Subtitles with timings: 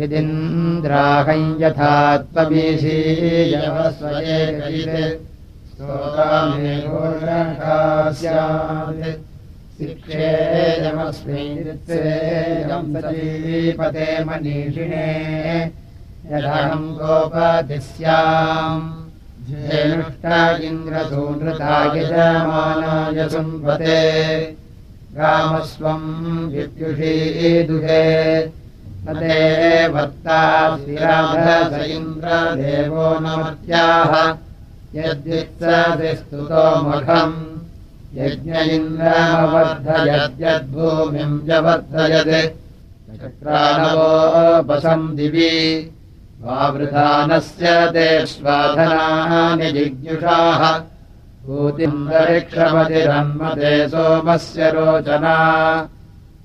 [0.00, 3.20] यदिन्द्राहम् यथा त्वमीशीयवस्वये
[9.78, 11.64] शिक्षेयमस्मिन्
[12.96, 15.08] सजीपते मनीषिणे।
[16.32, 18.92] यदहम् गोपतिस्याम्
[19.50, 24.40] धेनुष्टा इन्द्रसूनृता यजमानाय सुम्पते।
[25.16, 28.59] रामस्वम् विद्युषीदुहे। तदे
[31.96, 34.36] इन्द्रदेवो नमत्याः
[34.94, 37.60] यद्युत्सति स्तुतो मघम्।
[38.14, 42.56] यज्ञ इन्द्रमवर्धयद्यद्भूमिम् व्यवर्धयत्
[43.20, 45.90] चक्राणवोपसम् दिवि।
[46.42, 50.82] वावृधानस्य ते स्वाधनानि जिज्ञुषाः
[51.46, 55.36] भूतिन्दरिक्षमतिरन्मते सोमस्य रोचना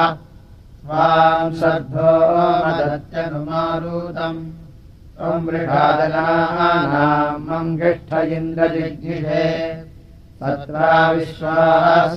[0.86, 2.12] स्वाम् श्रद्धो
[2.64, 4.42] मदत्यनुमारुतम्।
[5.18, 9.46] त्वम् मृषादनानाम् मङ्गिष्ठ इन्द्रजिज्ञिषे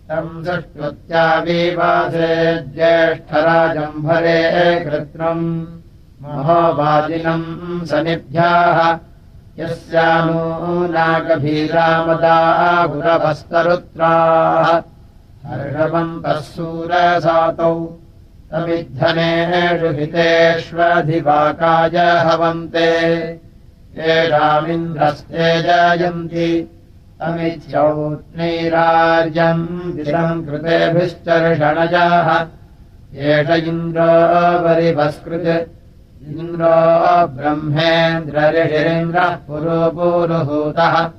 [0.08, 2.30] तम् सुष्टुत्याविवासे
[2.74, 4.40] ज्येष्ठराजम्भरे
[4.84, 5.44] कृत्रम्
[6.22, 8.78] महोवादिनम् सनिभ्याः
[9.60, 10.42] यस्यानो
[10.94, 12.38] नागभीरामदा
[15.48, 17.74] हर्षवन्तः सूरसातौ।
[18.52, 22.90] तमिद्धनेषु हितेष्वधिवाकाय हवन्ते।
[23.98, 26.48] येषामिन्द्रस्ते जयन्ति
[29.96, 32.28] विषम् कृतेभिश्चर्षणजाः।
[33.18, 34.08] एष इन्द्रो
[34.64, 41.10] परिभस्कृत्। इन्द्रो ब्रह्मेन्द्रऋषिरेन्द्रः पुरोपुरुहूतः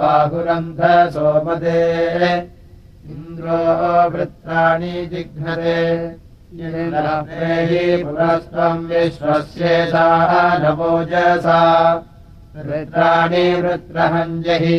[0.00, 0.80] बाहुरन्ध
[1.14, 1.82] सोमदे।
[3.12, 3.58] इन्द्रो
[4.14, 5.82] वृत्राणि जिघ्नरे
[8.04, 10.04] पुरस्त्वम् विश्वस्येषा
[10.58, 11.60] नवोजसा
[12.56, 14.78] वृत्राणि वृत्रहञ्जहि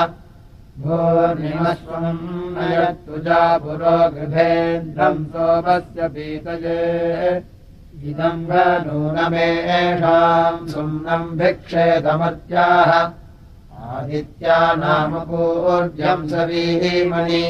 [0.83, 2.21] भूर्निमस्वम्
[2.59, 6.79] नयत्तुजा पुरो गृभेन्द्रम् सोमस्य पीतये।
[8.11, 8.47] इदम्
[8.87, 12.93] नूनमेषाम् सुम्नम् भिक्षेदमर्त्याः
[13.83, 17.45] आदित्या नाम पूर्जम् सवीमणि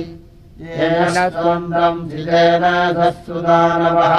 [0.60, 2.64] येन स्वन्दम् धिरेण
[2.98, 4.14] सत्सुदानवः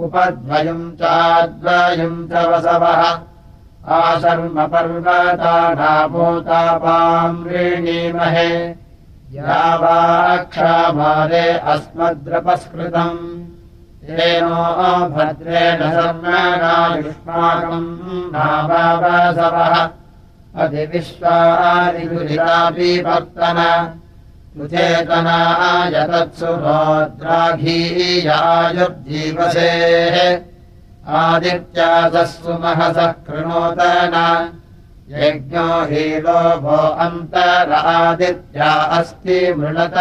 [0.04, 3.02] उपद्वयम् चाद्वयम् च वसवः
[7.46, 8.52] ऋणीमहे
[9.34, 9.98] या वा
[10.52, 13.18] क्षामारे अस्मद्रपस्कृतम्।
[14.08, 14.62] येनो
[15.14, 17.90] भद्रेण शर्मणायुष्माकम्
[18.32, 19.74] नावासवः
[20.62, 23.58] अधिविश्वादिगुरितापीवर्तन
[24.54, 25.94] सुचेतनाय
[31.08, 34.50] तत्सुभोद्राघीयायुर्जीवसेः आदित्यासः सुमहसः कृणोतन
[35.08, 39.94] यज्ञो हीलोभो अन्तरादित्या अस्ति मृणत।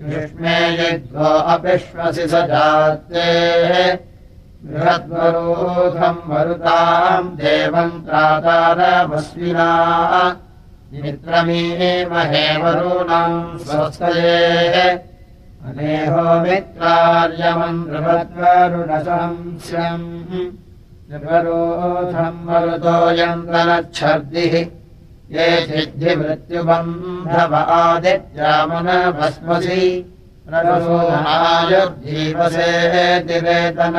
[0.00, 3.98] युष्मे यज्ञो अपिश्वसि स जातेः।
[4.64, 9.68] बृहद्वरोधम् मरुताम् देवम् त्रातारमस्विना
[10.92, 15.17] मित्रमीमहे वरुणम् स्वस्तयेः
[15.66, 20.06] अनेहो मित्रार्यमम् नृभद्वरुणसंस्यम्
[21.10, 24.54] नृपरोधम् मरुतोऽयन्तनच्छर्दिः
[25.34, 29.82] ये सिद्धिमृत्युबन्धव आदित्यामनभस्मसि
[30.54, 31.90] रसोनायुर्जीवसे
[33.28, 33.96] दिवेतन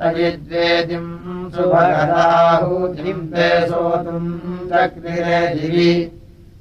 [0.00, 4.30] तयिद्वेदिम् सुभगदाहूतिम् ते सोतुम्
[4.70, 5.92] चक्रिरे दिवि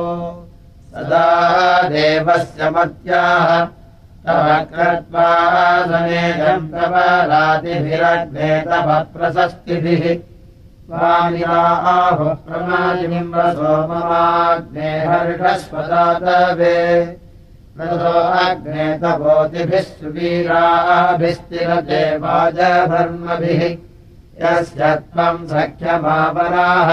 [0.94, 1.28] सदा
[1.90, 3.52] देवस्य मत्याः
[4.26, 6.96] तव कृत्वासनेदम् तव
[7.32, 10.06] रातिभिरग्ने तव प्रशस्तिभिः
[10.90, 16.76] स्वामिराहुः प्रमादिम्बसो ममाग्ने हर्षस्वदातवे
[17.80, 23.64] रसो अग्ने तपोतिभिः सुवीराभिस्तिरते वाजधर्मभिः
[24.44, 26.90] यस्य त्वम् सख्यमापराः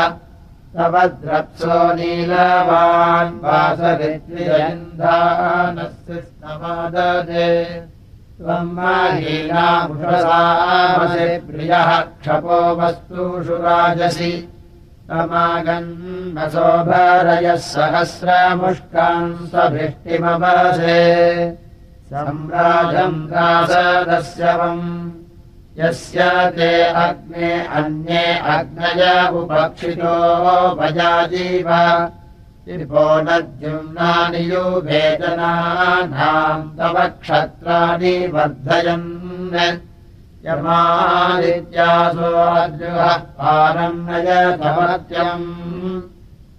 [0.77, 7.49] तव द्रप्सो नीलवान् वासरित्रियन्धानस्य स्तमाददे
[8.43, 10.17] त्वम् माहीनामुषसामसि
[11.47, 11.91] प्रियः
[12.23, 14.33] क्षपो वस्तुषु राजसि।
[15.09, 16.43] तमागन्मसोभरयः
[17.71, 21.01] सहस्रमुष्कान् स्वभिष्टिमवसे
[22.11, 24.87] सम्राजम् दासदस्यवम्
[25.79, 26.21] यस्य
[26.57, 26.73] ते
[27.05, 28.25] अग्ने अन्ये
[28.55, 29.03] अग्नय
[29.41, 30.17] उपक्षितो
[30.81, 31.69] भजाजीव
[32.69, 36.09] नद्युम्नानि युवेदनानाम्
[36.79, 39.09] तव क्षत्राणि वर्धयन्
[40.47, 41.57] यमादित्यासोऽद्रुहः
[43.39, 45.51] पारम् नयतमत्यम्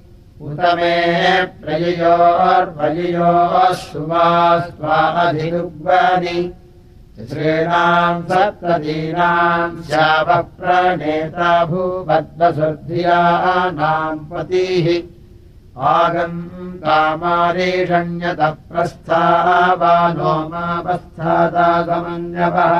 [0.47, 6.53] उत मे प्रययोर्वययोः सुवा स्वाधिरुग्नि
[7.19, 14.87] श्रीणाम् सप्तदीनाम् श्यावप्रणेता भूपद्मसुर्धियानाम् पतिः
[15.95, 16.39] आगम्
[16.85, 22.73] कामारीषण्यतः प्रस्थावानो मापस्थादागमन्यवः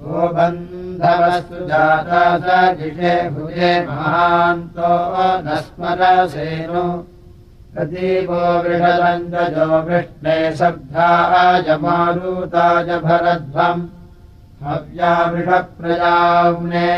[0.05, 2.47] गोबन्धवस्तु जाता स
[2.79, 4.93] जिषे भुजे महान्तो
[5.45, 6.85] न स्मरसेनो
[7.75, 13.89] प्रतीपो वृषदञ्जो वृष्णे शब्दाय मारुताय भरध्वम्
[14.65, 16.91] हव्या वृषप्रजाम्ने।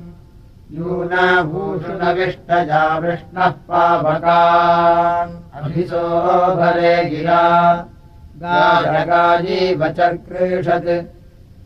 [0.78, 7.42] यूनाभूषुणविष्टजा वृष्णः पावकान्। अभिसोभरे गिरा।
[8.42, 10.90] गायगायीव चक्रीषत्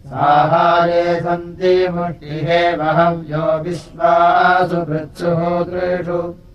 [0.08, 6.47] साहारे सन्ति मुष्टिहे वहव्यो विश्वासु वृत्सुहोतृषु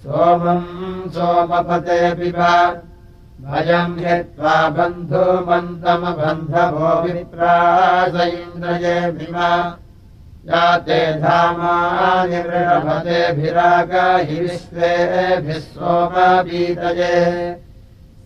[0.05, 2.38] सोमम् सोमपते पिब।
[3.44, 9.51] भयम् हित्वा बन्धुमन्तमबन्धवो विप्रास इन्द्रये विमा
[10.49, 17.14] याते धामानि वृषभतेभिरागहि विश्वेभिः सोमबीतये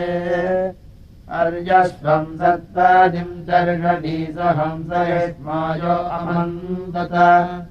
[1.30, 7.66] अर्यस्वम् सत्तादिम् दर्शनीसहंसयस्मायो अमन्तत।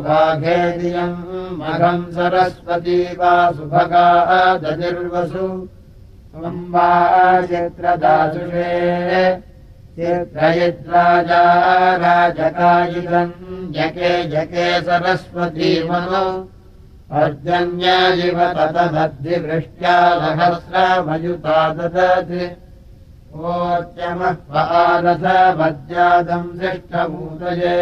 [0.05, 1.21] वाघेदियम्
[1.59, 4.09] मघम् सरस्वती वा सुभगा
[4.63, 5.47] दजिर्वसु
[6.33, 6.91] त्वम् वा
[7.47, 8.69] चित्रदासुषे
[9.97, 11.43] चित्रयिद्राजा
[12.05, 13.33] राजकायिदम्
[13.75, 16.27] जके जके सरस्वती मनो।
[17.21, 22.33] अर्जन्याजिव ततमद्धिवृष्ट्या सहस्रमयुता ददत्।
[23.33, 27.77] ओत्यमः पारथमज्जातम् दृष्टभूतये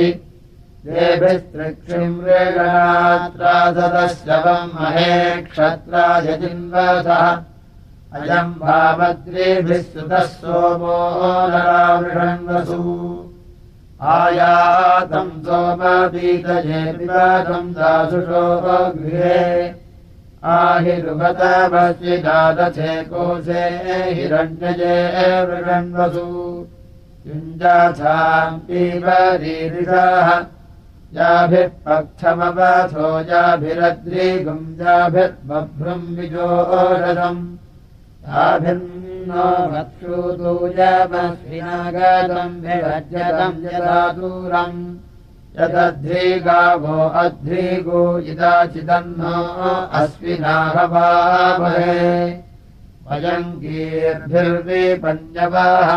[0.84, 5.16] देभिस्त्रिक्षिम् रेगणात्रासदश्रवम् महे
[5.46, 7.24] क्षत्रायजिन्वसः
[8.18, 10.94] अयम् भावद्रेभिः सुतः सोमो
[11.50, 12.84] नरावृषण्वसु
[14.12, 16.80] आयातम् सोमपीतये
[19.00, 19.42] गृहे।
[20.52, 23.64] आहिरुपतमस्विदादथे कोशे
[24.16, 24.96] हिरण्यजे
[25.50, 26.24] वृषण्वसु
[27.26, 30.28] युञ्जाथाम् पीवरीरिषाः
[31.14, 37.57] याभिः पक्षमवथो याभिरद्रिगुञ्जाभिर्बभ्रुम् विजोरथम्।
[38.27, 44.96] ताभिन्नो वक्षुदूजमश्विनागतम् विभज्यतम् यदा दूरम्।
[45.61, 49.37] यदध्रीगावो अध्रीगो यदाचिदन्नो
[50.01, 51.99] अश्विनाहवामहे
[53.07, 55.90] वयङ्गीर्भिर्विपञ्जवाः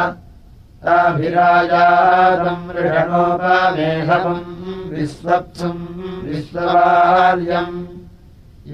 [0.84, 5.84] ताभिराजातम् ऋषणोपमेहवम् विश्वप्सुम्
[6.30, 7.78] विश्ववार्यम्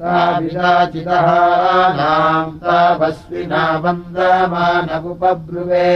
[0.00, 1.28] ताभिराचितः
[1.98, 5.90] नाम् तापस्विना वन्दमानमुपब्रुवे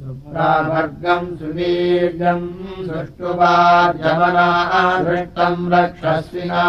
[0.00, 2.46] सुप्रावर्गम् सुवीर्यम्
[2.86, 6.64] सुष्टुवार्यमनादृष्टम् रक्षस्विना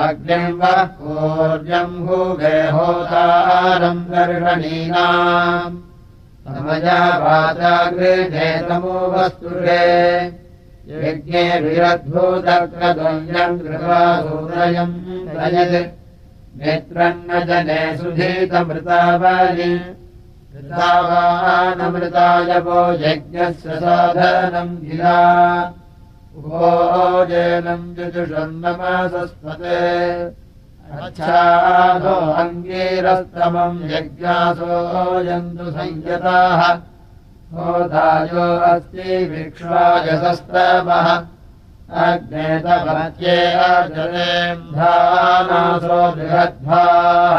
[0.00, 5.76] अग्निम् वः पूर्यम् भूगेहोतारम् दर्शनीनाम्
[6.46, 9.82] समया वाचागृहे तमो वस्तुषे
[10.88, 14.96] यज्ञे विरद्भूतक्रद्वन्द्यम् कृपासूदयम्
[15.36, 15.92] रजत्
[16.60, 19.72] नेत्रम् न जने सुधीतमृतावलि
[20.56, 22.00] ृतावानमृतायवो
[23.04, 25.18] यज्ञस्य साधनम् गिरा।
[26.44, 29.80] भोजेनम् जुजुषन्नमसस्पते
[31.04, 34.74] अच्छादो अङ्गीरस्तमम् यज्ञासो
[35.28, 36.62] यन्तु संयताः
[37.54, 41.06] होदायो अस्ति विक्ष्वायसस्तमः
[42.04, 43.36] अग्नेतमत्ये
[43.66, 44.80] अजलेन्धानासो
[46.16, 47.38] बृहद्भाः।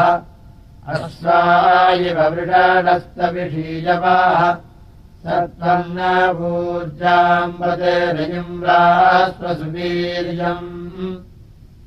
[0.94, 4.40] अश्वायिव वृषणस्तविषीयवाः
[5.26, 10.72] सत्त्वन्नूर्जाम्बते रजिम्रास्वसुवीर्यम्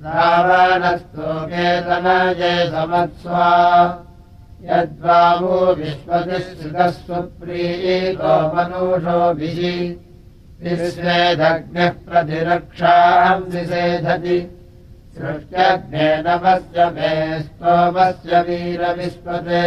[0.04, 3.48] रावणस्तोकेतनये समत्स्वा
[4.68, 9.60] यद्वावो विश्वतिः सुप्रीतो मनुषोभिः
[10.64, 14.40] विश्वेदग्निः प्रतिरक्षाम् विसेधति
[15.18, 17.12] सृष्ट्यग्नेनवस्य मे
[17.44, 19.64] स्तोमस्य वीरविस्पते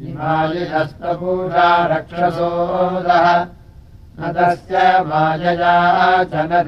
[0.00, 3.26] हिमालिहस्तपूषा रक्षसोदः
[4.20, 5.76] न तस्य मायया
[6.32, 6.62] च न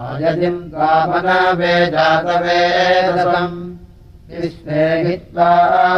[0.00, 3.69] आयतिम् त्वामनवे जातवेदसम्
[4.30, 5.50] विश्वे हित्वा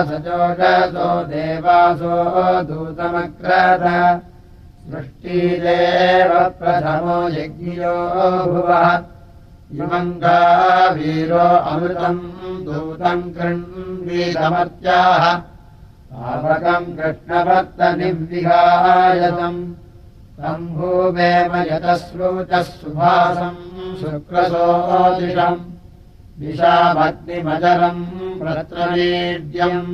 [0.04, 3.84] सचोषसो देवासो दूतमक्रत।
[4.90, 7.96] सृष्टिदेव प्रथमो यज्ञियो
[8.52, 8.86] भुवः।
[9.72, 10.38] इमङ्गा
[10.88, 12.20] वीरो अमृतम्
[12.64, 15.24] दूतम् कृण्वीतमर्त्याः
[16.12, 19.60] पावकम् कृष्णभक्तनिर्विहायतम्
[20.38, 25.71] तम्भूमेम यतश्रुतः सुभासम् शुक्रसोदिशम्
[26.42, 28.04] विशाभक्तिमजरम्
[28.40, 29.92] प्रत्रवीड्यम्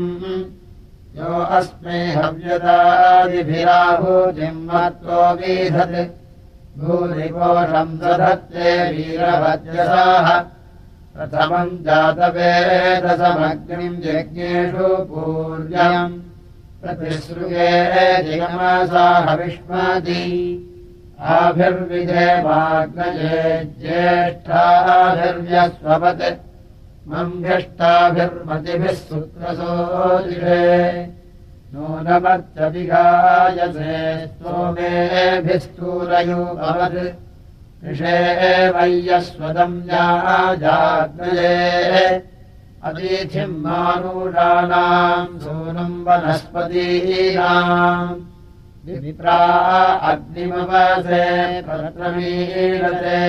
[1.19, 6.15] यो अस्मै हव्यतादिभिराभूतिम् मत्तो वीधत्।
[6.79, 10.29] भूरिपोषम् दधत्ते वीरभद्यसाः।
[11.15, 16.21] प्रथमम् जातवेदसमग्निम् यज्ञेषु पूर्यम्
[16.83, 17.71] प्रतिसृगे
[19.29, 20.25] हविष्मति
[21.19, 23.39] आभिर्विजयमाग्नये
[23.81, 26.45] ज्येष्ठाभिर्व्यस्वपत्
[27.11, 30.61] मम्भ्यष्टाभिर्मतिभिः सुत्रसोदिषे
[31.75, 32.39] नूनमर्चविगायसे
[34.27, 37.01] स्तोमेभिस्तूरयोगवत्
[37.89, 38.17] ऋषे
[38.79, 40.07] वय्यस्वदम्या
[40.63, 42.07] जाग्नये
[42.89, 46.03] अतिथिम् मानूषाणाम् सूनम्
[48.89, 49.37] विप्रा
[50.11, 51.25] अग्निमवसे
[51.63, 53.23] प्रत्रमीरते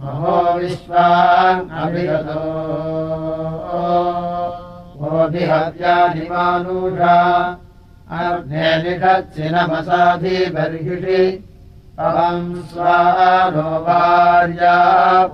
[0.00, 0.36] महो
[8.82, 11.22] निषत्सिनमसाधिबर्हिषि
[12.06, 14.78] अहम् स्वानो वार्या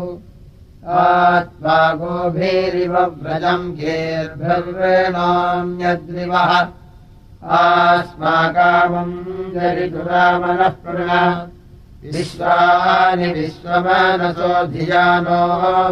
[0.89, 6.53] आत्मा गोभीरिव व्रजम् गेर्भिर्वेणान्यद्रिवः
[7.57, 9.13] आस्माकामम्
[9.55, 11.13] जरितुरामनः पुनः
[12.13, 15.41] विश्वानि विश्वमानसो धियानो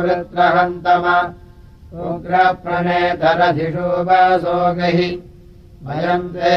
[0.03, 1.05] वृत्रहन्तम
[2.09, 5.11] उग्रप्रणेतरधिषु वासोगहि
[5.89, 6.55] वयम् ते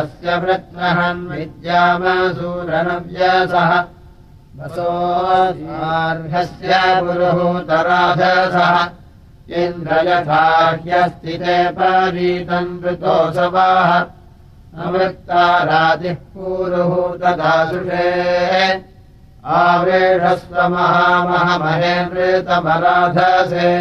[0.00, 3.72] अस्य वृत्रहन् विद्यामसूरनव्यसः
[4.62, 8.74] वसोर्हस्य पुरुहूतराधसः
[9.62, 13.90] इन्द्रयथाह्यस्थिते परीतम् ऋतोऽसवाः
[14.84, 18.10] अमृत्तारादिः पूरुहूतदासुषे।
[19.60, 23.72] आवेढस्व महामहमहेन्द्रितमराधसे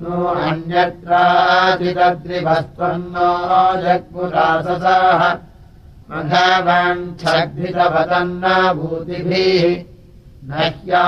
[0.00, 0.16] नो
[0.48, 3.30] अन्यत्राचिदद्रिभस्त्वन्नो
[3.82, 5.22] जग्मुदाससाः
[6.10, 8.44] मघवन्क्षग्भितपतन्न
[8.78, 9.64] भूतिभिः
[10.50, 11.06] न ह्या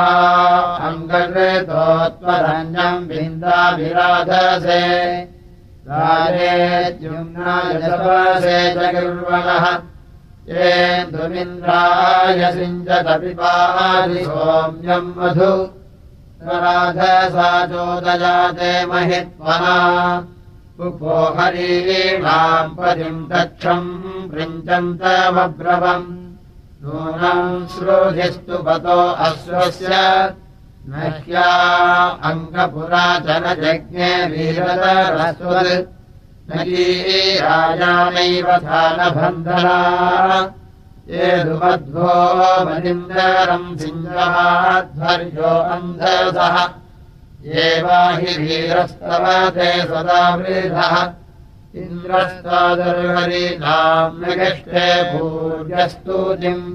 [0.89, 1.87] अङ्गकृतो
[2.19, 4.85] त्वरन्यम् बिन्दाभिराधसे
[5.89, 9.65] राजेद्युम्नायसपसे जगुर्वणः
[10.57, 15.53] येन्दुमिन्द्राय सिञ्चतपिपादि सोम्यम् मधु।
[16.47, 19.77] राधसा चोदजाते महित्वना
[20.87, 23.89] उपोहरीणाम् पतिम् दक्षम्
[24.30, 26.11] पृञ्चन्तमब्रवम्
[26.83, 29.93] नूनम् श्रोधिस्तु पतो अश्वस्य।
[30.91, 31.49] नह्या
[32.28, 35.89] अङ्गपुरातनजज्ञे वीरतरस्वत्
[38.14, 39.78] नैव धानबन्धना
[41.12, 42.11] ये दुमध्वो
[42.66, 46.57] मनिन्दरम् सिञ्जमाध्वर्यो अन्धसः
[47.45, 49.24] हि वीरस्तव
[49.55, 50.93] ते सदा वृधः
[51.82, 56.66] इन्द्रस्तादर्हरीनाम् निकृष्टे पूर्यस्तूतिम्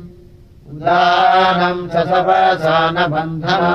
[0.72, 3.72] उदानम् ससवसानबन्धना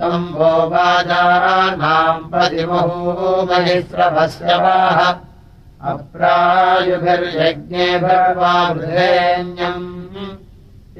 [0.00, 4.98] तम् वो वाजानाम् प्रतिमहोमहिस्रभस्यवाः
[5.92, 9.86] अप्रायुभिर्यज्ञे भगवावृधेन्यम्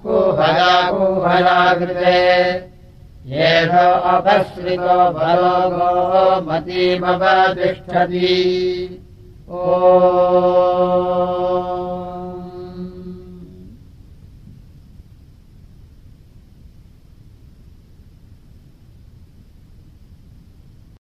[0.02, 2.18] कुहया कुहया कृते
[3.32, 3.72] येष
[4.14, 5.92] अपश्रितो भरोगो
[6.48, 8.34] मतीमपतिष्ठति
[9.48, 9.50] ओ